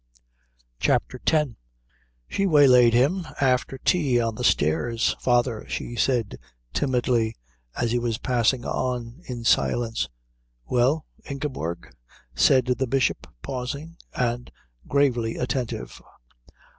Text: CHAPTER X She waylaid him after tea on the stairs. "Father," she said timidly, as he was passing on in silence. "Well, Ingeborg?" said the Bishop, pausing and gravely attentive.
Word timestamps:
CHAPTER 0.79 1.21
X 1.27 1.51
She 2.27 2.47
waylaid 2.47 2.95
him 2.95 3.27
after 3.39 3.77
tea 3.77 4.19
on 4.19 4.33
the 4.33 4.43
stairs. 4.43 5.15
"Father," 5.19 5.63
she 5.67 5.95
said 5.95 6.39
timidly, 6.73 7.35
as 7.75 7.91
he 7.91 7.99
was 7.99 8.17
passing 8.17 8.65
on 8.65 9.21
in 9.25 9.43
silence. 9.43 10.09
"Well, 10.65 11.05
Ingeborg?" 11.29 11.93
said 12.33 12.65
the 12.65 12.87
Bishop, 12.87 13.27
pausing 13.43 13.95
and 14.15 14.49
gravely 14.87 15.37
attentive. 15.37 16.01